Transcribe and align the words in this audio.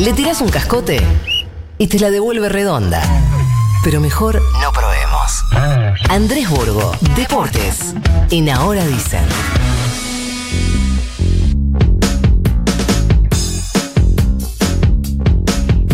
Le 0.00 0.14
tirás 0.14 0.40
un 0.40 0.48
cascote 0.48 0.98
y 1.76 1.86
te 1.86 1.98
la 1.98 2.10
devuelve 2.10 2.48
redonda. 2.48 3.02
Pero 3.84 4.00
mejor 4.00 4.40
no 4.62 4.72
probemos. 4.72 5.44
Andrés 6.08 6.48
Burgo, 6.48 6.92
Deportes. 7.14 7.94
En 8.30 8.48
Ahora 8.48 8.82
Dicen. 8.86 9.22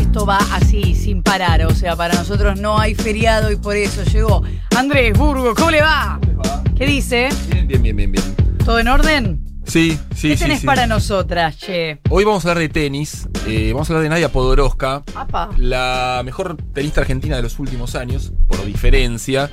Esto 0.00 0.24
va 0.24 0.38
así, 0.52 0.94
sin 0.94 1.24
parar. 1.24 1.66
O 1.66 1.74
sea, 1.74 1.96
para 1.96 2.14
nosotros 2.14 2.60
no 2.60 2.78
hay 2.78 2.94
feriado 2.94 3.50
y 3.50 3.56
por 3.56 3.74
eso 3.74 4.04
llegó 4.04 4.44
Andrés 4.76 5.18
Burgo. 5.18 5.52
¿Cómo 5.56 5.72
le 5.72 5.82
va? 5.82 6.20
¿Qué 6.78 6.86
dice? 6.86 7.28
Bien, 7.48 7.66
bien, 7.66 7.82
bien, 7.82 7.96
bien, 7.96 8.12
bien. 8.12 8.36
¿Todo 8.64 8.78
en 8.78 8.86
orden? 8.86 9.45
Sí, 9.66 9.98
sí, 10.14 10.28
¿Qué 10.30 10.36
sí. 10.36 10.42
tenés 10.44 10.60
sí. 10.60 10.66
para 10.66 10.86
nosotras, 10.86 11.58
che? 11.58 11.98
Hoy 12.08 12.24
vamos 12.24 12.44
a 12.46 12.50
hablar 12.50 12.62
de 12.62 12.68
tenis. 12.68 13.28
eh, 13.46 13.72
vamos 13.72 13.88
a 13.90 13.92
hablar 13.92 14.04
de 14.04 14.08
Nadia 14.10 14.30
Podoroska, 14.30 15.02
Apa. 15.14 15.50
la 15.58 16.22
mejor 16.24 16.56
tenista 16.72 17.00
argentina 17.00 17.36
de 17.36 17.42
los 17.42 17.58
últimos 17.58 17.94
años, 17.96 18.32
por 18.46 18.64
diferencia. 18.64 19.50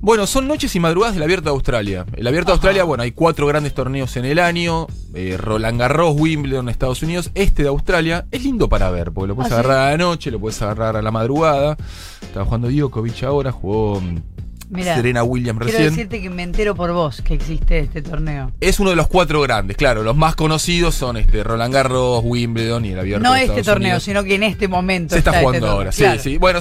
Bueno, 0.00 0.26
son 0.26 0.48
noches 0.48 0.74
y 0.76 0.80
madrugadas 0.80 1.14
del 1.14 1.22
Abierto 1.22 1.44
de 1.44 1.54
Australia. 1.54 2.04
El 2.14 2.26
Abierto 2.26 2.48
de. 2.50 2.54
Australia, 2.54 2.84
bueno, 2.84 3.04
hay 3.04 3.12
cuatro 3.12 3.46
grandes 3.46 3.72
torneos 3.74 4.16
en 4.16 4.24
el 4.26 4.38
año. 4.38 4.86
eh, 5.14 5.36
Roland 5.38 5.78
Garros, 5.80 6.14
Wimbledon, 6.18 6.68
Estados 6.68 7.02
Unidos. 7.02 7.30
Este 7.34 7.62
de 7.62 7.68
Australia 7.68 8.26
es 8.30 8.42
lindo 8.42 8.68
para 8.68 8.90
ver, 8.90 9.12
porque 9.12 9.28
lo 9.28 9.34
puedes 9.36 9.52
¿Ah, 9.52 9.54
sí? 9.54 9.60
agarrar 9.60 9.86
a 9.86 9.90
la 9.92 9.96
noche, 9.96 10.30
lo 10.30 10.40
puedes 10.40 10.60
agarrar 10.60 10.96
a 10.96 11.00
la 11.02 11.10
madrugada. 11.10 11.76
Estaba 12.20 12.44
jugando 12.44 12.68
Djokovic 12.68 13.22
ahora, 13.22 13.50
jugó 13.52 14.02
Mira, 14.70 14.94
Serena 14.96 15.22
Williams 15.22 15.60
quiero 15.60 15.72
recién. 15.78 15.90
decirte 15.94 16.22
que 16.22 16.30
me 16.30 16.42
entero 16.42 16.74
por 16.74 16.92
vos 16.92 17.20
que 17.22 17.34
existe 17.34 17.78
este 17.80 18.02
torneo. 18.02 18.50
Es 18.60 18.80
uno 18.80 18.90
de 18.90 18.96
los 18.96 19.06
cuatro 19.08 19.40
grandes, 19.42 19.76
claro. 19.76 20.02
Los 20.02 20.16
más 20.16 20.34
conocidos 20.36 20.94
son 20.94 21.16
este 21.16 21.44
Roland 21.44 21.72
Garros, 21.74 22.22
Wimbledon 22.24 22.84
y 22.86 22.90
el 22.92 22.98
Abierto 22.98 23.22
No 23.22 23.34
de 23.34 23.44
este 23.44 23.62
torneo, 23.62 23.88
Unidos. 23.88 24.02
sino 24.04 24.24
que 24.24 24.34
en 24.36 24.42
este 24.42 24.66
momento 24.68 25.14
Se 25.14 25.18
está 25.18 25.30
este 25.32 25.42
jugando 25.42 25.68
ahora, 25.68 25.92
sí, 25.92 26.02
Claro. 26.02 26.20
sí. 26.22 26.38
Bueno, 26.38 26.60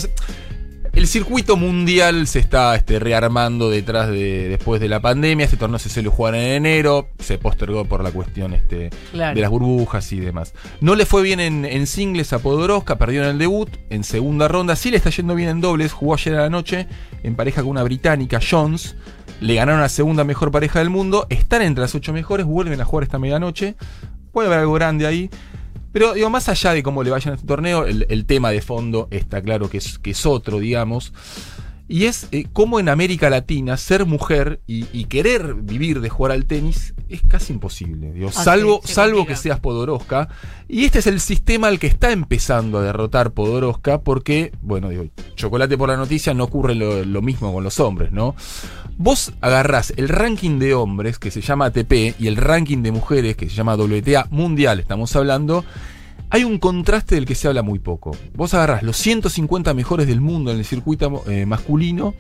el 0.94 1.08
circuito 1.08 1.58
mundial 1.58 2.27
se 2.27 2.39
está 2.39 2.75
este, 2.75 2.99
rearmando 2.99 3.69
detrás 3.69 4.09
de 4.09 4.47
después 4.49 4.80
de 4.80 4.88
la 4.88 5.02
pandemia. 5.02 5.45
Este 5.45 5.58
torneo 5.58 5.80
se 5.80 5.89
suele 5.89 6.09
jugar 6.09 6.35
en 6.35 6.41
enero, 6.66 7.09
se 7.19 7.38
postergó 7.39 7.85
por 7.85 8.03
la 8.03 8.11
cuestión 8.11 8.53
este, 8.53 8.91
Claro. 9.11 9.35
de 9.35 9.41
las 9.41 9.50
burbujas 9.50 10.11
y 10.13 10.19
demás. 10.19 10.53
No 10.81 10.95
le 10.95 11.05
fue 11.05 11.23
bien 11.23 11.39
en, 11.39 11.66
en 11.66 11.88
singles 11.88 12.31
a 12.31 12.39
Podoroska, 12.39 12.97
perdió 12.97 13.23
en 13.23 13.30
el 13.30 13.38
debut, 13.39 13.69
en 13.89 14.03
segunda 14.03 14.47
ronda. 14.47 14.75
Sí 14.75 14.91
le 14.91 14.97
está 14.97 15.09
yendo 15.09 15.33
bien 15.35 15.50
en 15.50 15.61
dobles, 15.61 15.91
jugó 15.94 16.13
ayer 16.13 16.35
a 16.35 16.41
la 16.41 16.50
noche 16.50 16.88
en 17.23 17.35
pareja 17.35 17.61
con 17.61 17.72
una 17.72 17.83
británica, 17.83 18.39
Jones. 18.47 18.95
Le 19.41 19.55
ganaron 19.55 19.81
la 19.81 19.89
segunda 19.89 20.23
mejor 20.23 20.52
pareja 20.52 20.80
del 20.80 20.89
mundo. 20.91 21.25
Están 21.30 21.63
entre 21.63 21.81
las 21.81 21.95
ocho 21.95 22.13
mejores, 22.13 22.45
vuelven 22.45 22.80
a 22.80 22.85
jugar 22.85 23.03
esta 23.03 23.19
medianoche. 23.19 23.75
Puede 24.31 24.47
haber 24.47 24.59
algo 24.59 24.73
grande 24.73 25.05
ahí. 25.07 25.30
Pero 25.94 26.13
digo, 26.13 26.30
más 26.30 26.49
allá 26.49 26.73
de 26.73 26.83
cómo 26.83 27.03
le 27.03 27.11
vaya 27.11 27.30
en 27.30 27.36
este 27.36 27.47
torneo, 27.47 27.86
el, 27.86 28.05
el 28.09 28.25
tema 28.25 28.49
de 28.49 28.61
fondo 28.61 29.08
está 29.11 29.41
claro 29.41 29.69
que 29.69 29.77
es, 29.77 30.00
que 30.00 30.11
es 30.11 30.25
otro, 30.25 30.59
digamos. 30.59 31.13
Y 31.87 32.05
es 32.05 32.27
eh, 32.31 32.45
cómo 32.53 32.79
en 32.79 32.89
América 32.89 33.29
Latina 33.29 33.77
ser 33.77 34.05
mujer 34.05 34.61
y, 34.67 34.85
y 34.93 35.05
querer 35.05 35.53
vivir 35.53 35.99
de 36.01 36.09
jugar 36.09 36.31
al 36.31 36.45
tenis 36.45 36.93
es 37.09 37.21
casi 37.27 37.53
imposible. 37.53 38.11
digo, 38.11 38.29
Ah, 38.29 38.43
salvo 38.43 38.81
salvo 38.83 39.25
que 39.25 39.35
seas 39.35 39.59
Podoroska. 39.59 40.29
Y 40.67 40.85
este 40.85 40.99
es 40.99 41.07
el 41.07 41.19
sistema 41.19 41.67
al 41.67 41.79
que 41.79 41.87
está 41.87 42.11
empezando 42.11 42.79
a 42.79 42.83
derrotar 42.83 43.31
Podoroska 43.31 44.01
porque, 44.01 44.51
bueno, 44.61 44.89
digo, 44.89 45.05
chocolate 45.35 45.77
por 45.77 45.89
la 45.89 45.97
noticia, 45.97 46.33
no 46.33 46.45
ocurre 46.45 46.73
lo, 46.73 47.03
lo 47.05 47.21
mismo 47.21 47.53
con 47.53 47.63
los 47.63 47.79
hombres, 47.79 48.11
¿no? 48.11 48.35
Vos 48.97 49.33
agarrás 49.41 49.93
el 49.97 50.07
ranking 50.07 50.59
de 50.59 50.73
hombres, 50.73 51.19
que 51.19 51.31
se 51.31 51.41
llama 51.41 51.65
ATP, 51.65 52.15
y 52.19 52.27
el 52.27 52.37
ranking 52.37 52.83
de 52.83 52.91
mujeres, 52.91 53.35
que 53.35 53.49
se 53.49 53.55
llama 53.55 53.75
WTA 53.75 54.27
mundial, 54.29 54.79
estamos 54.79 55.15
hablando, 55.15 55.65
hay 56.30 56.44
un 56.44 56.58
contraste 56.58 57.16
del 57.16 57.25
que 57.25 57.36
se 57.36 57.47
habla 57.47 57.61
muy 57.61 57.80
poco. 57.80 58.16
Vos 58.36 58.53
agarrás 58.53 58.83
los 58.83 58.97
150 58.97 59.73
mejores 59.73 60.08
del 60.08 60.19
mundo 60.22 60.52
en 60.52 60.58
el 60.58 60.66
circuito 60.66 61.23
eh, 61.28 61.45
masculino 61.45 62.14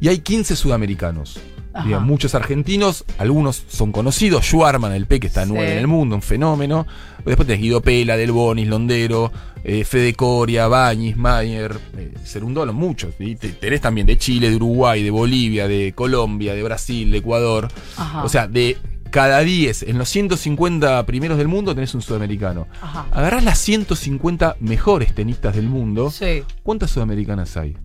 y 0.00 0.08
hay 0.08 0.18
15 0.18 0.56
sudamericanos. 0.56 1.38
Digo, 1.86 2.00
muchos 2.02 2.34
argentinos, 2.34 3.02
algunos 3.16 3.64
son 3.66 3.92
conocidos, 3.92 4.44
Schwarman, 4.44 4.92
el 4.92 5.06
P 5.06 5.20
que 5.20 5.26
está 5.28 5.44
Sí. 5.44 5.50
nueve 5.54 5.72
en 5.72 5.78
el 5.78 5.86
mundo, 5.86 6.14
un 6.16 6.20
fenómeno. 6.20 6.86
Después 7.24 7.46
tenés 7.46 7.62
Guido 7.62 7.80
Pela, 7.80 8.18
Del 8.18 8.30
Bonis, 8.30 8.68
Londero, 8.68 9.32
eh, 9.64 9.82
Fede 9.84 10.12
Coria, 10.12 10.66
Bañis, 10.68 11.16
Mayer, 11.16 11.74
eh, 11.96 12.12
Cerundolo, 12.26 12.74
muchos. 12.74 13.14
Y 13.18 13.36
te- 13.36 13.52
tenés 13.52 13.80
también 13.80 14.06
de 14.06 14.18
Chile, 14.18 14.50
de 14.50 14.56
Uruguay, 14.56 15.02
de 15.02 15.10
Bolivia, 15.10 15.66
de 15.66 15.92
Colombia, 15.94 16.52
de 16.52 16.62
Brasil, 16.62 17.10
de 17.10 17.16
Ecuador. 17.18 17.68
Ajá. 17.96 18.22
O 18.22 18.28
sea, 18.28 18.46
de 18.46 18.76
cada 19.12 19.40
10, 19.40 19.84
en 19.84 19.98
los 19.98 20.08
150 20.08 21.04
primeros 21.04 21.36
del 21.36 21.46
mundo 21.46 21.74
tenés 21.74 21.94
un 21.94 22.00
sudamericano. 22.00 22.66
Ajá. 22.80 23.06
Agarrás 23.12 23.44
las 23.44 23.58
150 23.58 24.56
mejores 24.58 25.14
tenistas 25.14 25.54
del 25.54 25.68
mundo. 25.68 26.10
Sí, 26.10 26.42
¿Cuántas 26.62 26.90
sudamericanas 26.90 27.56
hay? 27.56 27.76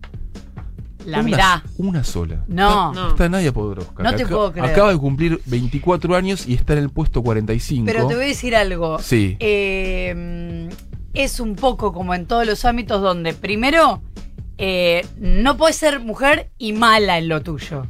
la 1.04 1.20
una, 1.20 1.22
mirá. 1.22 1.62
Una 1.76 2.02
sola. 2.02 2.44
No. 2.48 2.92
Está, 2.92 3.08
está 3.08 3.28
Nadia 3.28 3.52
Podoroska. 3.52 4.02
No 4.02 4.14
te 4.14 4.26
puedo 4.26 4.52
creer. 4.52 4.70
Acaba 4.70 4.90
de 4.90 4.98
cumplir 4.98 5.40
24 5.44 6.16
años 6.16 6.46
y 6.48 6.54
está 6.54 6.72
en 6.72 6.80
el 6.80 6.90
puesto 6.90 7.22
45. 7.22 7.84
Pero 7.86 8.06
te 8.06 8.14
voy 8.14 8.24
a 8.24 8.28
decir 8.28 8.56
algo. 8.56 8.98
Sí. 8.98 9.36
Eh, 9.38 10.68
es 11.12 11.40
un 11.40 11.56
poco 11.56 11.92
como 11.92 12.14
en 12.14 12.26
todos 12.26 12.46
los 12.46 12.64
ámbitos 12.64 13.02
donde 13.02 13.34
primero 13.34 14.02
eh, 14.56 15.06
no 15.18 15.56
puedes 15.56 15.76
ser 15.76 16.00
mujer 16.00 16.50
y 16.58 16.72
mala 16.72 17.18
en 17.18 17.28
lo 17.28 17.42
tuyo. 17.42 17.86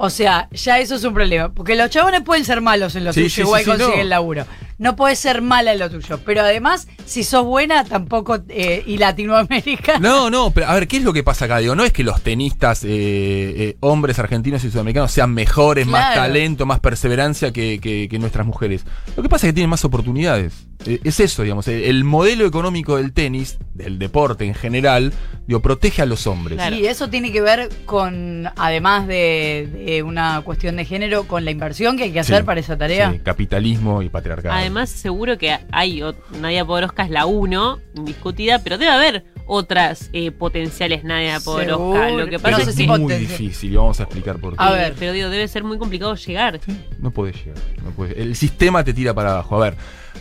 O 0.00 0.10
sea, 0.10 0.48
ya 0.52 0.78
eso 0.78 0.94
es 0.94 1.02
un 1.02 1.12
problema. 1.12 1.48
Porque 1.52 1.74
los 1.74 1.90
chabones 1.90 2.22
pueden 2.22 2.44
ser 2.44 2.60
malos 2.60 2.94
en 2.94 3.04
lo 3.04 3.12
Sí, 3.12 3.22
tuyo, 3.22 3.34
sí, 3.34 3.40
igual 3.40 3.64
sí, 3.64 3.70
consiguen 3.70 3.98
no. 3.98 4.04
laburo. 4.04 4.46
No 4.78 4.94
puedes 4.96 5.18
ser 5.18 5.42
mala 5.42 5.72
en 5.72 5.78
lo 5.80 5.90
tuyo. 5.90 6.20
Pero 6.24 6.42
además, 6.42 6.86
si 7.04 7.24
sos 7.24 7.44
buena, 7.44 7.84
tampoco. 7.84 8.38
eh, 8.48 8.82
y 8.86 8.98
Latinoamérica. 8.98 9.98
No, 9.98 10.30
no, 10.30 10.50
pero 10.52 10.68
a 10.68 10.74
ver, 10.74 10.86
¿qué 10.88 10.98
es 10.98 11.02
lo 11.02 11.12
que 11.12 11.22
pasa 11.24 11.44
acá? 11.46 11.58
Digo, 11.58 11.74
no 11.74 11.84
es 11.84 11.92
que 11.92 12.04
los 12.04 12.20
tenistas, 12.22 12.84
eh, 12.84 12.88
eh, 12.90 13.76
hombres 13.80 14.18
argentinos 14.18 14.62
y 14.64 14.70
sudamericanos, 14.70 15.10
sean 15.12 15.34
mejores, 15.34 15.86
más 15.86 16.14
talento, 16.14 16.64
más 16.66 16.80
perseverancia 16.80 17.52
que, 17.52 17.80
que- 17.80 18.08
que 18.08 18.18
nuestras 18.18 18.46
mujeres. 18.46 18.84
Lo 19.16 19.22
que 19.22 19.28
pasa 19.28 19.46
es 19.46 19.50
que 19.50 19.54
tienen 19.54 19.70
más 19.70 19.84
oportunidades. 19.84 20.52
Eh, 20.86 21.00
es 21.02 21.18
eso, 21.20 21.42
digamos. 21.42 21.66
El, 21.68 21.82
el 21.82 22.04
modelo 22.04 22.46
económico 22.46 22.96
del 22.96 23.12
tenis, 23.12 23.58
del 23.74 23.98
deporte 23.98 24.44
en 24.44 24.54
general, 24.54 25.12
digo, 25.46 25.60
protege 25.60 26.02
a 26.02 26.06
los 26.06 26.26
hombres. 26.28 26.56
Claro. 26.56 26.76
Y 26.76 26.86
eso 26.86 27.10
tiene 27.10 27.32
que 27.32 27.40
ver 27.40 27.68
con, 27.84 28.48
además 28.56 29.06
de, 29.08 29.68
de 29.86 30.02
una 30.04 30.40
cuestión 30.42 30.76
de 30.76 30.84
género, 30.84 31.24
con 31.24 31.44
la 31.44 31.50
inversión 31.50 31.96
que 31.96 32.04
hay 32.04 32.12
que 32.12 32.20
hacer 32.20 32.38
Sí, 32.40 32.44
para 32.44 32.60
esa 32.60 32.78
tarea. 32.78 33.10
sí, 33.12 33.18
capitalismo 33.18 34.02
y 34.02 34.08
patriarcado. 34.08 34.54
Además, 34.68 34.90
seguro 34.90 35.38
que 35.38 35.56
hay, 35.72 36.02
Nadia 36.42 36.62
Podoroska 36.62 37.02
es 37.02 37.08
la 37.10 37.24
uno, 37.24 37.78
indiscutida, 37.94 38.58
pero 38.62 38.76
debe 38.76 38.90
haber 38.92 39.24
otras 39.46 40.10
eh, 40.12 40.30
potenciales 40.30 41.04
Nadia 41.04 41.40
Podoroska. 41.40 41.74
Seguro. 42.06 42.18
Lo 42.18 42.26
que 42.28 42.38
pasa 42.38 42.50
no 42.50 42.58
es 42.58 42.64
sé 42.64 42.70
es 42.72 42.76
si 42.76 42.82
que 42.84 42.88
pot- 42.92 43.00
muy 43.00 43.14
difícil, 43.14 43.72
y 43.72 43.76
vamos 43.76 43.98
a 43.98 44.02
explicar 44.02 44.36
por 44.38 44.50
qué. 44.52 44.62
A 44.62 44.70
ver. 44.72 44.94
pero 44.98 45.12
digo, 45.14 45.30
debe 45.30 45.48
ser 45.48 45.64
muy 45.64 45.78
complicado 45.78 46.14
llegar. 46.16 46.60
Sí, 46.62 46.76
no 47.00 47.10
podés 47.10 47.36
llegar. 47.42 47.56
no 47.82 47.92
podés- 47.92 48.14
El 48.18 48.36
sistema 48.36 48.84
te 48.84 48.92
tira 48.92 49.14
para 49.14 49.30
abajo. 49.30 49.56
A 49.56 49.70
ver, 49.70 49.74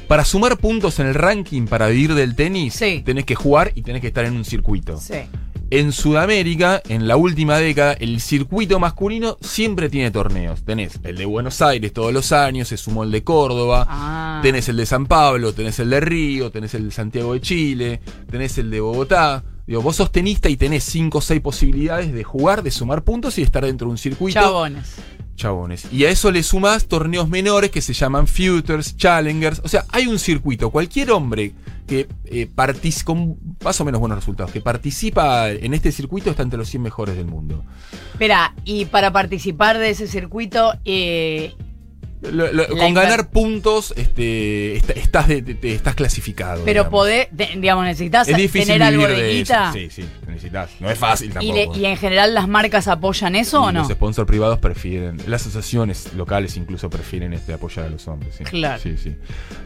para 0.08 0.24
sumar 0.24 0.58
puntos 0.60 0.98
en 1.02 1.08
el 1.08 1.14
ranking 1.14 1.66
para 1.66 1.88
vivir 1.88 2.14
del 2.14 2.34
tenis, 2.34 2.74
Sí. 2.76 3.02
tenés 3.06 3.26
que 3.26 3.36
jugar 3.36 3.74
y 3.76 3.82
tenés 3.82 4.00
que 4.00 4.08
estar 4.08 4.24
en 4.24 4.34
un 4.38 4.46
circuito. 4.46 4.98
Sí. 4.98 5.16
En 5.70 5.92
Sudamérica, 5.92 6.82
en 6.88 7.10
la 7.10 7.18
última 7.18 7.58
década, 7.58 7.92
el 8.00 8.22
circuito 8.22 8.80
masculino 8.80 9.38
siempre 9.42 9.90
tiene 9.90 10.12
torneos. 10.12 10.64
Tenés 10.64 10.98
el 11.04 11.18
de 11.18 11.26
Buenos 11.26 11.62
Aires 11.62 11.92
todos 11.92 12.14
los 12.14 12.32
años, 12.32 12.70
se 12.70 12.78
sumó 12.78 13.04
el 13.04 13.12
de 13.12 13.26
Córdoba, 13.26 13.86
Ah. 13.90 14.17
Tenés 14.42 14.70
el 14.70 14.78
de 14.78 14.86
San 14.86 15.06
Pablo, 15.06 15.54
tenés 15.54 15.80
el 15.80 15.90
de 15.90 16.00
Río, 16.00 16.52
tenés 16.52 16.74
el 16.74 16.86
de 16.86 16.92
Santiago 16.92 17.34
de 17.34 17.42
Chile, 17.42 18.02
tenés 18.30 18.58
el 18.58 18.70
de 18.70 18.80
Bogotá. 18.80 19.44
Digo, 19.66 19.82
vos 19.82 19.98
sos 19.98 20.12
tenista 20.12 20.50
y 20.50 20.56
tenés 20.56 20.84
5 20.86 21.18
o 21.18 21.22
6 21.22 21.42
posibilidades 21.42 22.14
de 22.14 22.24
jugar, 22.24 22.64
de 22.64 22.72
sumar 22.72 23.04
puntos 23.04 23.38
y 23.38 23.42
de 23.42 23.46
estar 23.46 23.66
dentro 23.66 23.88
de 23.88 23.92
un 23.92 23.98
circuito 23.98 24.40
Chabones. 24.40 24.96
chabones. 25.36 25.92
Y 25.92 26.06
a 26.06 26.10
eso 26.10 26.32
le 26.32 26.42
sumás 26.42 26.88
torneos 26.88 27.28
menores 27.28 27.70
que 27.70 27.82
se 27.82 27.94
llaman 27.94 28.28
Futures, 28.28 28.96
Challengers. 28.96 29.62
O 29.66 29.68
sea, 29.68 29.86
hay 29.90 30.08
un 30.08 30.20
circuito. 30.20 30.70
Cualquier 30.70 31.12
hombre 31.12 31.54
que 31.88 32.08
eh, 32.26 32.50
con 33.04 33.38
más 33.64 33.80
o 33.80 33.86
menos 33.86 34.00
buenos 34.00 34.20
resultados, 34.20 34.52
que 34.52 34.62
participa 34.62 35.50
en 35.50 35.74
este 35.74 35.92
circuito 35.92 36.30
está 36.30 36.44
entre 36.44 36.60
los 36.60 36.70
100 36.70 36.84
mejores 36.84 37.16
del 37.16 37.26
mundo. 37.26 37.64
Espera, 38.12 38.54
y 38.66 38.86
para 38.86 39.12
participar 39.12 39.78
de 39.78 39.90
ese 39.90 40.08
circuito, 40.08 40.74
eh, 40.84 41.56
Lo- 42.22 42.52
lo- 42.52 42.64
La 42.64 42.68
con 42.68 42.94
ganar 42.96 43.30
puntos, 43.30 43.94
este, 43.96 44.76
est- 44.78 44.90
estás, 44.98 45.28
de- 45.28 45.44
de- 45.44 45.76
estás 45.76 45.94
clasificado. 45.94 46.64
pero 46.66 46.90
podés, 46.90 47.28
digamos, 47.32 47.86
necesitas 47.86 48.28
Es 48.28 48.36
difícil 48.36 48.68
tener 48.70 48.82
algo 48.84 49.08
de 49.08 49.34
guita. 49.36 49.72
Sí, 49.72 49.90
sí, 49.92 50.04
necesitas. 50.28 50.72
No 50.80 50.90
es 50.90 50.98
fácil 50.98 51.30
y, 51.30 51.34
tampoco. 51.34 51.74
le- 51.76 51.80
y 51.80 51.86
en 51.86 51.96
general 51.96 52.34
las 52.34 52.48
marcas 52.48 52.88
apoyan 52.88 53.36
eso 53.36 53.62
o 53.62 53.72
no? 53.72 53.82
Los 53.82 53.90
sponsors 53.92 54.28
privados 54.28 54.58
prefieren, 54.58 55.18
las 55.28 55.42
asociaciones 55.42 56.14
locales 56.16 56.58
incluso 56.58 56.90
prefieren 56.90 57.34
este, 57.34 57.54
apoyar 57.54 57.86
a 57.86 57.90
los 57.90 58.08
hombres. 58.08 58.34
sí. 58.36 58.44
Claro. 58.46 58.82
Sí, 58.82 58.98
sí. 58.98 59.16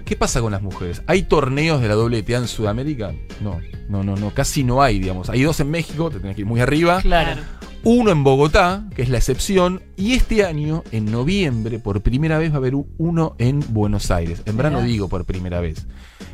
¿Qué 0.03 0.17
pasa 0.17 0.41
con 0.41 0.51
las 0.51 0.61
mujeres? 0.61 1.03
¿Hay 1.07 1.23
torneos 1.23 1.81
de 1.81 1.87
la 1.87 1.95
WTA 1.95 2.37
en 2.37 2.47
Sudamérica? 2.49 3.13
No, 3.39 3.61
no, 3.87 4.03
no, 4.03 4.17
no, 4.17 4.33
casi 4.33 4.65
no 4.65 4.81
hay, 4.83 4.99
digamos. 4.99 5.29
Hay 5.29 5.41
dos 5.43 5.57
en 5.61 5.71
México, 5.71 6.09
te 6.11 6.19
tenés 6.19 6.35
que 6.35 6.41
ir 6.41 6.47
muy 6.47 6.59
arriba. 6.59 7.01
Claro. 7.01 7.39
Uno 7.83 8.11
en 8.11 8.23
Bogotá, 8.23 8.85
que 8.95 9.01
es 9.01 9.09
la 9.09 9.17
excepción. 9.17 9.81
Y 9.97 10.13
este 10.13 10.45
año, 10.45 10.83
en 10.91 11.11
noviembre, 11.11 11.79
por 11.79 12.01
primera 12.01 12.37
vez 12.37 12.51
va 12.51 12.55
a 12.55 12.57
haber 12.57 12.75
uno 12.97 13.35
en 13.39 13.59
Buenos 13.69 14.11
Aires. 14.11 14.43
En 14.45 14.55
verano 14.55 14.81
digo 14.83 15.07
por 15.09 15.25
primera 15.25 15.61
vez. 15.61 15.87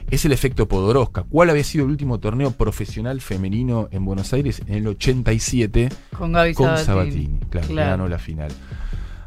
es 0.10 0.24
el 0.26 0.32
efecto 0.34 0.68
Podoroska. 0.68 1.24
¿Cuál 1.24 1.50
había 1.50 1.64
sido 1.64 1.86
el 1.86 1.92
último 1.92 2.20
torneo 2.20 2.52
profesional 2.52 3.20
femenino 3.22 3.88
en 3.92 4.04
Buenos 4.06 4.32
Aires? 4.34 4.62
En 4.68 4.76
el 4.76 4.88
87 4.88 5.90
Con 6.18 6.32
Gaby 6.34 6.54
con 6.54 6.78
Sabatini. 6.78 7.40
Sabatini. 7.40 7.40
Claro, 7.50 7.92
ganó 7.92 8.08
la 8.08 8.18
final. 8.20 8.52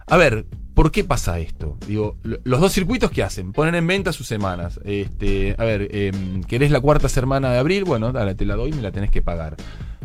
A 0.06 0.16
ver, 0.16 0.46
¿por 0.74 0.90
qué 0.90 1.04
pasa 1.04 1.38
esto? 1.38 1.76
Digo, 1.86 2.16
lo- 2.22 2.38
los 2.44 2.60
dos 2.60 2.72
circuitos 2.72 3.10
que 3.10 3.22
hacen, 3.22 3.52
ponen 3.52 3.74
en 3.74 3.86
venta 3.86 4.12
sus 4.12 4.26
semanas. 4.26 4.78
Este, 4.84 5.54
a 5.58 5.64
ver, 5.64 5.88
em, 5.94 6.42
¿querés 6.44 6.70
la 6.70 6.80
cuarta 6.80 7.08
semana 7.08 7.50
de 7.52 7.58
abril? 7.58 7.84
Bueno, 7.84 8.10
dale, 8.12 8.34
te 8.34 8.44
la 8.46 8.56
doy 8.56 8.70
y 8.70 8.74
me 8.74 8.82
la 8.82 8.90
tenés 8.92 9.10
que 9.10 9.20
pagar. 9.22 9.56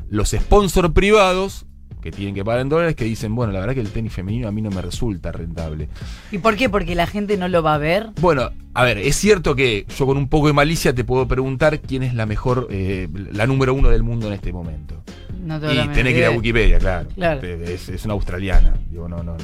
Los 0.09 0.29
sponsors 0.31 0.91
privados, 0.91 1.65
que 2.05 2.11
tienen 2.11 2.35
que 2.35 2.45
pagar 2.45 2.61
en 2.61 2.69
dólares, 2.69 2.95
que 2.95 3.03
dicen, 3.03 3.33
bueno, 3.33 3.51
la 3.51 3.59
verdad 3.59 3.73
que 3.73 3.81
el 3.81 3.89
tenis 3.89 4.13
femenino 4.13 4.47
a 4.47 4.51
mí 4.51 4.61
no 4.61 4.69
me 4.69 4.79
resulta 4.79 5.31
rentable. 5.31 5.89
¿Y 6.31 6.37
por 6.37 6.55
qué? 6.55 6.69
Porque 6.69 6.93
la 6.93 7.07
gente 7.07 7.35
no 7.35 7.47
lo 7.47 7.63
va 7.63 7.73
a 7.73 7.77
ver. 7.79 8.11
Bueno, 8.21 8.51
a 8.75 8.83
ver, 8.83 8.99
es 8.99 9.15
cierto 9.15 9.55
que 9.55 9.87
yo 9.97 10.05
con 10.05 10.15
un 10.17 10.29
poco 10.29 10.45
de 10.45 10.53
malicia 10.53 10.93
te 10.93 11.03
puedo 11.03 11.27
preguntar 11.27 11.79
quién 11.79 12.03
es 12.03 12.13
la 12.13 12.27
mejor, 12.27 12.67
eh, 12.69 13.07
la 13.31 13.47
número 13.47 13.73
uno 13.73 13.89
del 13.89 14.03
mundo 14.03 14.27
en 14.27 14.33
este 14.33 14.53
momento. 14.53 15.01
No 15.43 15.59
tengo 15.59 15.73
Y 15.73 15.87
tenés 15.89 16.13
que 16.13 16.19
ir 16.19 16.25
a. 16.25 16.29
Wikipedia, 16.31 16.77
claro. 16.77 17.09
Claro. 17.15 17.41
Es, 17.43 17.89
es 17.89 18.05
una 18.05 18.13
australiana. 18.13 18.75
Digo, 18.91 19.09
no, 19.09 19.17
no, 19.23 19.33
no. 19.33 19.43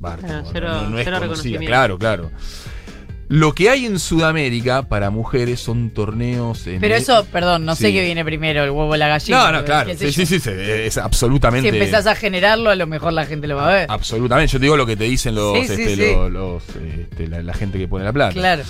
Barco, 0.00 0.26
Claro, 0.26 0.42
no, 0.44 0.48
cero- 0.50 0.68
no, 0.68 0.88
no 0.90 0.98
es 0.98 1.04
cero 1.04 1.18
conocida. 1.20 1.58
Claro, 1.60 1.98
claro. 1.98 2.30
Lo 3.28 3.54
que 3.54 3.68
hay 3.68 3.84
en 3.84 3.98
Sudamérica 3.98 4.82
para 4.88 5.10
mujeres 5.10 5.60
son 5.60 5.90
torneos. 5.90 6.66
en- 6.66 6.80
Pero 6.80 6.94
eso, 6.94 7.26
perdón, 7.30 7.66
no 7.66 7.74
sé 7.74 7.92
qué 7.92 8.02
viene 8.02 8.24
primero, 8.24 8.64
el 8.64 8.70
huevo 8.70 8.88
o 8.90 8.96
la 8.96 9.08
gallina. 9.08 9.38
No, 9.44 9.52
no, 9.58 9.64
claro. 9.64 9.90
Sí, 9.98 10.12
sí, 10.12 10.24
sí, 10.26 10.40
sí, 10.40 10.50
es 10.54 10.96
absolutamente. 10.96 11.70
Si 11.70 11.76
empezás 11.76 12.06
a 12.06 12.14
generarlo, 12.14 12.70
a 12.70 12.74
lo 12.74 12.86
mejor 12.86 13.12
la 13.12 13.26
gente 13.26 13.46
lo 13.46 13.56
va 13.56 13.68
a 13.68 13.72
ver. 13.74 13.86
Absolutamente. 13.90 14.52
Yo 14.52 14.58
te 14.58 14.64
digo 14.64 14.76
lo 14.78 14.86
que 14.86 14.96
te 14.96 15.04
dicen 15.04 15.34
los, 15.34 15.58
Sí, 15.58 15.72
este, 15.72 15.96
los- 16.14 16.30
los, 16.32 16.62
este, 17.00 17.28
la, 17.28 17.42
la 17.42 17.52
gente 17.52 17.78
que 17.78 17.86
pone 17.86 18.04
la 18.04 18.12
plata. 18.14 18.32
Claro. 18.32 18.62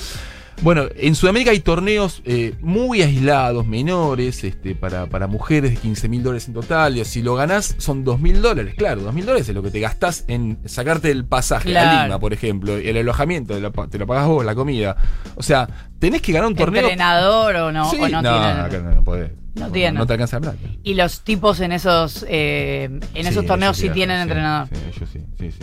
Bueno, 0.61 0.87
en 0.97 1.15
Sudamérica 1.15 1.53
hay 1.53 1.61
torneos 1.61 2.21
eh, 2.25 2.53
muy 2.61 3.01
aislados, 3.03 3.65
menores, 3.65 4.43
este, 4.43 4.75
para, 4.75 5.07
para 5.07 5.29
mujeres 5.29 5.71
de 5.71 5.77
15 5.77 6.09
mil 6.09 6.23
dólares 6.25 6.49
en 6.49 6.55
total. 6.55 6.97
Y 6.97 7.05
si 7.05 7.23
lo 7.23 7.37
ganás, 7.37 7.77
son 7.79 8.03
2 8.03 8.19
mil 8.21 8.43
dólares. 8.43 8.75
Claro, 8.77 9.03
2 9.03 9.15
mil 9.15 9.25
dólares 9.25 9.49
es 9.49 9.55
lo 9.55 9.63
que 9.63 9.71
te 9.71 9.79
gastás 9.79 10.25
en 10.27 10.59
sacarte 10.65 11.13
el 11.13 11.25
pasaje 11.25 11.69
a 11.69 11.81
Claro. 11.83 12.03
Lima, 12.05 12.19
por 12.19 12.33
ejemplo. 12.33 12.77
El 12.77 12.97
alojamiento, 12.97 13.55
te 13.55 13.61
lo, 13.61 13.71
te 13.71 13.99
lo 13.99 14.07
pagás 14.09 14.27
vos, 14.27 14.45
la 14.45 14.57
comida. 14.57 14.97
O 15.37 15.45
sea, 15.45 15.69
tenés 16.01 16.23
que 16.23 16.33
ganar 16.33 16.49
un 16.49 16.57
torneo. 16.57 16.83
Entrenador 16.83 17.55
o 17.55 17.73
no, 17.73 17.89
Sí, 17.89 17.97
o 18.01 18.09
no, 18.09 18.21
no, 18.21 18.31
tienen- 18.31 18.59
acá 18.59 18.79
no, 18.81 18.95
no 18.97 19.05
podés. 19.05 19.31
No 19.55 19.71
tienen. 19.71 19.95
No 19.95 20.07
te 20.07 20.13
alcanza 20.15 20.37
la 20.37 20.41
plata. 20.41 20.59
Y 20.83 20.95
los 20.95 21.21
tipos 21.23 21.61
en 21.61 21.71
esos 21.73 22.25
eh, 22.29 22.85
en 23.15 23.27
esos 23.27 23.47
torneos 23.47 23.77
sí 23.77 23.91
tienen 23.91 24.17
sí, 24.19 24.23
entrenador. 24.23 24.69
Sí, 24.73 24.75
ellos 24.97 25.11
sí, 25.13 25.21
sí, 25.39 25.51
sí. 25.53 25.59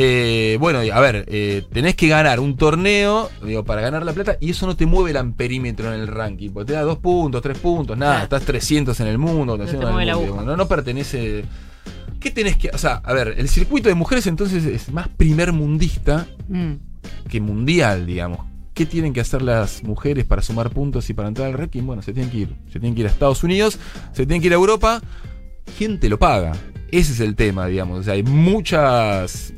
Eh, 0.00 0.56
bueno, 0.60 0.78
a 0.78 1.00
ver, 1.00 1.24
eh, 1.26 1.64
tenés 1.72 1.96
que 1.96 2.06
ganar 2.06 2.38
un 2.38 2.56
torneo 2.56 3.30
digo, 3.44 3.64
para 3.64 3.80
ganar 3.80 4.06
la 4.06 4.12
plata 4.12 4.36
y 4.40 4.50
eso 4.50 4.64
no 4.64 4.76
te 4.76 4.86
mueve 4.86 5.10
el 5.10 5.16
amperímetro 5.16 5.92
en 5.92 5.98
el 6.00 6.06
ranking, 6.06 6.50
porque 6.50 6.68
te 6.68 6.72
da 6.74 6.82
dos 6.82 6.98
puntos, 6.98 7.42
tres 7.42 7.58
puntos, 7.58 7.98
nada, 7.98 8.22
estás 8.22 8.44
300 8.44 9.00
en 9.00 9.06
el 9.08 9.18
mundo, 9.18 9.54
te 9.54 9.64
300 9.64 9.90
en 9.90 10.08
el 10.08 10.16
mundo, 10.16 10.42
no, 10.44 10.56
no 10.56 10.68
pertenece... 10.68 11.44
¿Qué 12.20 12.30
tenés 12.30 12.56
que...? 12.56 12.70
O 12.70 12.78
sea, 12.78 12.94
a 13.04 13.12
ver, 13.12 13.34
el 13.38 13.48
circuito 13.48 13.88
de 13.88 13.96
mujeres 13.96 14.28
entonces 14.28 14.64
es 14.64 14.92
más 14.92 15.08
primer 15.08 15.52
mundista 15.52 16.28
Mm. 16.48 16.74
que 17.28 17.40
mundial, 17.40 18.06
digamos. 18.06 18.46
¿Qué 18.74 18.86
tienen 18.86 19.12
que 19.12 19.20
hacer 19.20 19.42
las 19.42 19.82
mujeres 19.82 20.24
para 20.24 20.42
sumar 20.42 20.70
puntos 20.70 21.10
y 21.10 21.14
para 21.14 21.26
entrar 21.26 21.48
al 21.48 21.54
ranking? 21.54 21.82
Bueno, 21.82 22.02
se 22.02 22.12
tienen 22.12 22.30
que 22.30 22.38
ir. 22.38 22.54
Se 22.66 22.78
tienen 22.78 22.94
que 22.94 23.00
ir 23.00 23.06
a 23.08 23.10
Estados 23.10 23.42
Unidos, 23.42 23.78
se 24.12 24.26
tienen 24.26 24.40
que 24.40 24.46
ir 24.46 24.52
a 24.52 24.56
Europa. 24.56 25.02
¿Quién 25.76 25.98
te 25.98 26.08
lo 26.08 26.20
paga? 26.20 26.52
Ese 26.92 27.12
es 27.12 27.20
el 27.20 27.34
tema, 27.34 27.66
digamos. 27.66 27.98
O 27.98 28.02
sea, 28.04 28.14
hay 28.14 28.22
muchas 28.22 29.52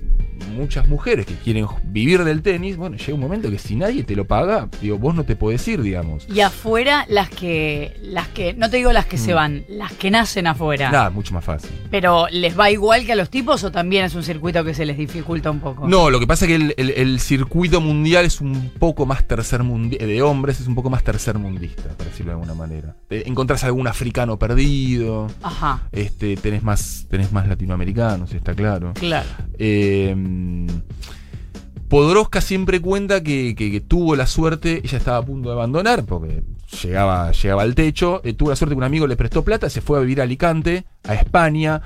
muchas 0.48 0.88
mujeres 0.88 1.26
que 1.26 1.34
quieren 1.34 1.66
vivir 1.84 2.24
del 2.24 2.42
tenis. 2.42 2.76
Bueno, 2.76 2.96
llega 2.96 3.14
un 3.14 3.20
momento 3.20 3.50
que 3.50 3.58
si 3.58 3.76
nadie 3.76 4.04
te 4.04 4.16
lo 4.16 4.26
paga, 4.26 4.68
digo, 4.80 4.98
vos 4.98 5.14
no 5.14 5.24
te 5.24 5.36
podés 5.36 5.66
ir, 5.68 5.82
digamos. 5.82 6.26
Y 6.32 6.40
afuera 6.40 7.04
las 7.08 7.28
que 7.30 7.96
las 8.02 8.28
que 8.28 8.54
no 8.54 8.68
te 8.70 8.78
digo 8.78 8.92
las 8.92 9.06
que 9.06 9.18
se 9.18 9.32
Mm. 9.32 9.36
van, 9.36 9.64
las 9.68 9.92
que 9.92 10.10
nacen 10.10 10.46
afuera. 10.46 10.90
Nada, 10.90 11.10
mucho 11.10 11.34
más 11.34 11.44
fácil. 11.44 11.70
Pero 11.90 12.26
les 12.30 12.58
va 12.58 12.70
igual 12.70 13.04
que 13.06 13.12
a 13.12 13.16
los 13.16 13.30
tipos 13.30 13.62
o 13.64 13.70
también 13.70 14.04
es 14.04 14.14
un 14.14 14.22
circuito 14.22 14.64
que 14.64 14.74
se 14.74 14.84
les 14.86 14.96
dificulta 14.96 15.50
un 15.50 15.60
poco. 15.60 15.86
No, 15.88 16.10
lo 16.10 16.18
que 16.20 16.26
pasa 16.26 16.44
es 16.44 16.48
que 16.48 16.54
el, 16.56 16.74
el- 16.76 16.90
el 16.90 17.20
circuito 17.20 17.80
mundial 17.80 18.24
es 18.24 18.40
un 18.40 18.70
poco 18.78 19.06
más 19.06 19.26
tercer 19.26 19.62
de 19.62 20.22
hombres, 20.22 20.60
es 20.60 20.66
un 20.66 20.74
poco 20.74 20.90
más 20.90 21.02
tercer 21.04 21.38
mundista, 21.38 21.88
para 21.96 22.08
decirlo 22.10 22.32
de 22.32 22.34
alguna 22.40 22.54
manera. 22.54 22.96
Te 23.08 23.28
encontrás 23.28 23.62
algún 23.64 23.86
africano 23.86 24.38
perdido. 24.38 25.28
Ajá, 25.42 25.88
este, 25.92 26.36
tenés 26.36 26.62
más, 26.62 27.06
tenés 27.10 27.32
más 27.32 27.46
latinoamericanos, 27.48 28.32
está 28.32 28.54
claro. 28.54 28.92
claro. 28.94 29.28
Eh, 29.58 30.14
Podoroska 31.90 32.40
siempre 32.40 32.80
cuenta 32.80 33.20
que, 33.20 33.82
tuvo 33.88 34.14
la 34.14 34.28
suerte, 34.28 34.80
ella 34.84 34.96
estaba 34.96 35.16
a 35.16 35.24
punto 35.24 35.48
de 35.48 35.56
abandonar 35.56 36.04
porque 36.04 36.44
llegaba, 36.84 37.32
llegaba 37.32 37.62
al 37.62 37.74
techo, 37.74 38.20
eh, 38.22 38.32
tuvo 38.32 38.50
la 38.50 38.56
suerte 38.56 38.74
que 38.74 38.78
un 38.78 38.84
amigo 38.84 39.08
le 39.08 39.16
prestó 39.16 39.42
plata, 39.42 39.68
se 39.68 39.80
fue 39.80 39.98
a 39.98 40.00
vivir 40.00 40.20
a 40.20 40.22
Alicante, 40.22 40.84
a 41.02 41.14
España. 41.14 41.82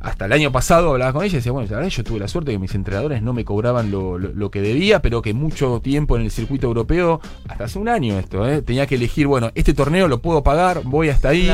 Hasta 0.00 0.26
el 0.26 0.32
año 0.32 0.50
pasado 0.50 0.90
hablaba 0.90 1.12
con 1.12 1.24
ella 1.24 1.34
y 1.34 1.36
decía, 1.36 1.52
bueno, 1.52 1.68
la 1.70 1.86
yo 1.86 2.02
tuve 2.02 2.18
la 2.18 2.26
suerte 2.26 2.50
que 2.50 2.58
mis 2.58 2.74
entrenadores 2.74 3.22
no 3.22 3.32
me 3.32 3.44
cobraban 3.44 3.92
lo, 3.92 4.50
que 4.50 4.60
debía, 4.60 5.00
pero 5.00 5.22
que 5.22 5.32
mucho 5.32 5.80
tiempo 5.80 6.16
en 6.16 6.22
el 6.22 6.32
circuito 6.32 6.66
europeo, 6.66 7.20
hasta 7.48 7.64
hace 7.64 7.78
un 7.78 7.88
año 7.88 8.18
esto, 8.18 8.48
eh, 8.48 8.62
tenía 8.62 8.88
que 8.88 8.96
elegir, 8.96 9.28
bueno, 9.28 9.52
este 9.54 9.74
torneo 9.74 10.08
lo 10.08 10.20
puedo 10.20 10.42
pagar, 10.42 10.82
voy 10.82 11.08
hasta 11.08 11.28
ahí. 11.28 11.52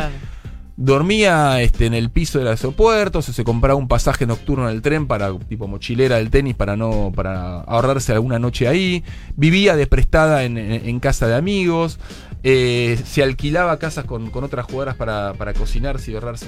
Dormía 0.85 1.63
este, 1.63 1.87
en 1.87 1.95
el 1.95 2.11
piso 2.11 2.41
del 2.41 2.49
aeropuerto, 2.49 3.23
se 3.33 3.45
compraba 3.45 3.79
un 3.79 3.87
pasaje 3.87 4.27
nocturno 4.27 4.69
en 4.69 4.75
el 4.75 4.83
tren 4.83 5.07
para 5.07 5.33
tipo 5.49 5.69
mochilera 5.69 6.17
del 6.17 6.29
tenis 6.31 6.57
para 6.57 6.77
no 6.77 7.13
para 7.15 7.61
ahorrarse 7.61 8.13
alguna 8.13 8.41
noche 8.41 8.67
ahí. 8.67 9.05
Vivía 9.37 9.77
de 9.77 9.87
prestada 9.87 10.43
en, 10.43 10.59
en- 10.59 10.99
casa 10.99 11.29
de 11.29 11.37
amigos. 11.37 12.01
eh, 12.43 13.01
se 13.05 13.23
alquilaba 13.23 13.79
casas 13.79 14.05
con, 14.07 14.31
con 14.31 14.43
otras 14.43 14.67
jugadoras 14.67 14.97
para, 14.97 15.35
para 15.35 15.55
cocinarse 15.55 16.11
y 16.11 16.15
ahorrarse 16.15 16.47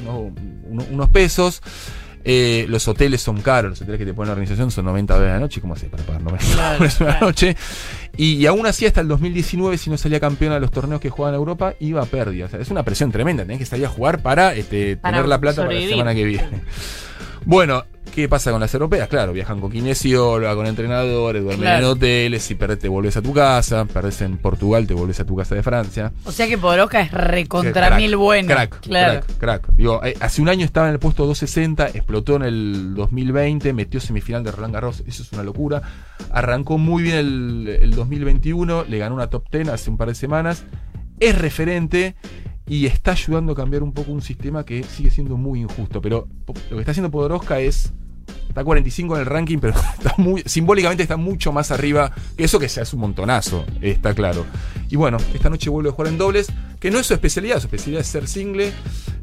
unos- 0.68 0.88
unos 0.90 1.08
pesos. 1.10 1.62
Eh, 2.24 2.64
los 2.68 2.88
hoteles 2.88 3.20
son 3.20 3.42
caros, 3.42 3.70
los 3.70 3.80
hoteles 3.82 3.98
que 3.98 4.06
te 4.06 4.14
ponen 4.14 4.28
la 4.28 4.32
organización 4.32 4.70
son 4.70 4.86
90 4.86 5.12
dólares 5.14 5.32
a 5.32 5.34
la 5.34 5.40
noche. 5.40 5.60
¿Cómo 5.60 5.74
haces 5.74 5.90
para 5.90 6.02
pagar 6.04 6.22
90 6.22 6.44
Claro, 6.54 6.72
dólares 6.78 7.00
a 7.00 7.04
la 7.04 7.20
noche? 7.20 7.56
Y, 8.16 8.34
y 8.36 8.46
aún 8.46 8.66
así, 8.66 8.86
hasta 8.86 9.00
el 9.02 9.08
2019, 9.08 9.76
si 9.76 9.90
no 9.90 9.98
salía 9.98 10.20
campeona 10.20 10.54
de 10.54 10.60
los 10.62 10.70
torneos 10.70 11.00
que 11.00 11.10
jugaba 11.10 11.34
en 11.34 11.38
Europa, 11.38 11.74
iba 11.80 12.02
a 12.02 12.06
pérdida. 12.06 12.46
O 12.46 12.48
sea, 12.48 12.60
es 12.60 12.70
una 12.70 12.82
presión 12.82 13.12
tremenda. 13.12 13.42
Tenés 13.44 13.58
que 13.58 13.66
salir 13.66 13.84
a 13.86 13.88
jugar 13.90 14.20
para, 14.22 14.54
este, 14.54 14.96
Para 14.96 15.16
tener 15.18 15.28
la 15.28 15.38
plata 15.38 15.62
sobrevivir. 15.62 15.96
para 15.98 16.12
la 16.12 16.12
semana 16.12 16.14
que 16.14 16.24
viene. 16.24 16.62
Bueno, 17.44 17.84
¿qué 18.14 18.28
pasa 18.28 18.50
con 18.52 18.60
las 18.60 18.72
europeas? 18.72 19.08
Claro, 19.08 19.32
viajan 19.32 19.60
con 19.60 19.70
kinesióloga, 19.70 20.54
con 20.54 20.66
entrenadores, 20.66 21.42
duermen 21.42 21.62
Claro. 21.62 21.86
en 21.86 21.92
hoteles. 21.92 22.42
Si 22.42 22.54
perdés, 22.54 22.78
te 22.78 22.88
volvés 22.88 23.16
a 23.16 23.22
tu 23.22 23.32
casa. 23.32 23.84
Perdés 23.86 24.20
en 24.22 24.36
Portugal, 24.38 24.86
te 24.86 24.94
volvés 24.94 25.18
a 25.20 25.24
tu 25.26 25.36
casa 25.36 25.54
de 25.54 25.62
Francia. 25.62 26.12
O 26.24 26.32
sea 26.32 26.46
que 26.46 26.56
Podoroska 26.56 27.00
es 27.00 27.10
recontra 27.12 27.88
Crack, 27.88 27.96
mil 27.96 28.16
bueno. 28.16 28.48
Crack, 28.48 28.80
claro. 28.80 29.20
crack, 29.26 29.38
crack. 29.38 29.68
Digo, 29.76 30.00
eh, 30.04 30.14
hace 30.20 30.40
un 30.42 30.48
año 30.48 30.64
estaba 30.64 30.86
en 30.88 30.94
el 30.94 30.98
puesto 30.98 31.26
260, 31.26 31.88
explotó 31.88 32.36
en 32.36 32.42
el 32.42 32.94
2020, 32.94 33.72
metió 33.72 34.00
semifinal 34.00 34.44
de 34.44 34.52
Roland 34.52 34.74
Garros, 34.74 35.02
eso 35.06 35.22
es 35.22 35.32
una 35.32 35.42
locura. 35.42 35.82
Arrancó 36.30 36.78
muy 36.78 37.02
bien 37.02 37.16
el, 37.16 37.78
el 37.82 37.90
2021, 37.94 38.84
le 38.88 38.98
ganó 38.98 39.14
una 39.16 39.28
top 39.28 39.44
10 39.50 39.68
hace 39.68 39.90
un 39.90 39.96
par 39.96 40.08
de 40.08 40.14
semanas. 40.14 40.64
Es 41.20 41.36
referente 41.38 42.14
y 42.66 42.86
está 42.86 43.12
ayudando 43.12 43.52
a 43.52 43.56
cambiar 43.56 43.82
un 43.82 43.92
poco 43.92 44.10
un 44.10 44.22
sistema 44.22 44.64
que 44.64 44.82
sigue 44.84 45.10
siendo 45.10 45.36
muy 45.36 45.60
injusto. 45.60 46.00
Pero 46.00 46.28
lo 46.70 46.76
que 46.76 46.80
está 46.80 46.92
haciendo 46.92 47.10
Podoroska 47.10 47.60
es. 47.60 47.92
Está 48.54 48.62
45 48.62 49.16
en 49.16 49.20
el 49.22 49.26
ranking, 49.26 49.58
pero 49.58 49.74
está 49.98 50.14
muy, 50.16 50.44
simbólicamente 50.46 51.02
está 51.02 51.16
mucho 51.16 51.50
más 51.50 51.72
arriba 51.72 52.12
que 52.36 52.44
eso 52.44 52.60
que 52.60 52.68
se 52.68 52.80
hace 52.80 52.94
un 52.94 53.00
montonazo, 53.00 53.66
está 53.80 54.14
claro. 54.14 54.46
Y 54.88 54.94
bueno, 54.94 55.16
esta 55.34 55.50
noche 55.50 55.70
vuelve 55.70 55.88
a 55.88 55.92
jugar 55.92 56.12
en 56.12 56.18
dobles, 56.18 56.46
que 56.78 56.92
no 56.92 57.00
es 57.00 57.06
su 57.08 57.14
especialidad, 57.14 57.58
su 57.58 57.66
especialidad 57.66 58.02
es 58.02 58.06
ser 58.06 58.28
single, 58.28 58.72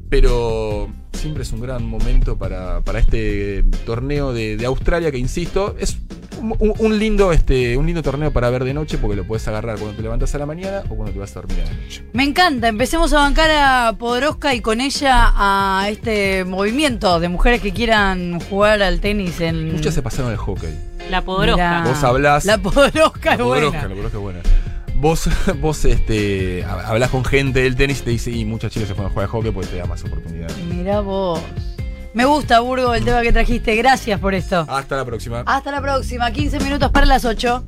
pero 0.09 0.89
siempre 1.13 1.43
es 1.43 1.51
un 1.53 1.61
gran 1.61 1.85
momento 1.85 2.38
para, 2.38 2.81
para 2.81 3.00
este 3.00 3.63
torneo 3.85 4.33
de, 4.33 4.57
de 4.57 4.65
Australia, 4.65 5.11
que 5.11 5.17
insisto, 5.17 5.77
es 5.79 5.97
un, 6.41 7.00
lindo, 7.00 7.31
este, 7.31 7.77
un 7.77 7.86
lindo 7.86 8.01
torneo 8.03 8.31
para 8.31 8.50
ver 8.50 8.63
de 8.63 8.74
noche, 8.74 8.98
porque 8.98 9.15
lo 9.15 9.24
puedes 9.25 9.48
agarrar 9.48 9.77
cuando 9.77 9.95
te 9.95 10.01
levantas 10.03 10.33
a 10.36 10.38
la 10.38 10.45
mañana 10.45 10.83
o 10.89 10.95
cuando 10.95 11.13
te 11.13 11.19
vas 11.19 11.31
a 11.31 11.41
dormir 11.41 11.60
a 11.62 11.65
la 11.65 11.74
noche. 11.81 12.03
Me 12.13 12.24
encanta, 12.24 12.67
empecemos 12.67 13.13
a 13.13 13.17
bancar 13.19 13.50
a 13.51 13.93
Podoroska 13.98 14.53
y 14.55 14.62
con 14.62 14.81
ella 14.81 15.31
a 15.36 15.88
este 15.89 16.43
movimiento 16.45 17.19
de 17.19 17.29
mujeres 17.29 17.62
que 17.62 17.71
quieran 17.74 18.39
jugar 18.41 18.81
al 18.81 19.00
tenis 19.00 19.39
en. 19.41 19.71
Muchas 19.74 19.93
se 19.93 20.01
pasaron 20.01 20.31
al 20.31 20.38
hockey. 20.38 20.69
La 21.10 21.21
podoroja. 21.24 21.81
Mirá. 21.81 21.83
Vos 21.91 22.03
hablás- 22.03 22.45
La 22.45 22.57
Podoroska 22.57 23.33
es 23.33 23.38
La 23.39 23.43
Podoroska, 23.43 23.77
buena. 23.77 23.81
la 23.83 23.89
Podoroska 23.89 24.17
es 24.17 24.24
buena. 24.24 24.39
Vos, 24.95 25.29
vos 25.62 25.86
este, 25.86 26.63
hab- 26.63 26.86
hablas 26.86 27.10
con 27.10 27.25
gente 27.25 27.62
del 27.63 27.75
tenis 27.75 28.01
y 28.01 28.03
te 28.03 28.10
dice, 28.12 28.31
y 28.31 28.45
muchas 28.45 28.71
chicas 28.71 28.88
se 28.88 28.93
fueron 28.93 29.10
a 29.10 29.13
jugar 29.13 29.25
al 29.25 29.31
hockey 29.31 29.51
porque 29.51 29.69
te 29.69 29.77
da 29.77 29.86
más 29.86 30.03
oportunidades. 30.03 30.55
Mirá 30.65 31.01
vos. 31.01 31.41
Me 32.13 32.25
gusta, 32.25 32.60
Burgo, 32.60 32.94
el 32.94 33.06
tema 33.06 33.22
que 33.22 33.32
trajiste. 33.32 33.75
Gracias 33.75 34.20
por 34.20 34.34
esto. 34.34 34.65
Hasta 34.68 34.98
la 34.98 35.06
próxima. 35.06 35.44
Hasta 35.46 35.72
la 35.72 35.82
próxima. 35.82 36.30
15 36.32 36.60
minutos 36.60 36.91
para 36.91 37.06
las 37.06 37.24
8. 37.24 37.63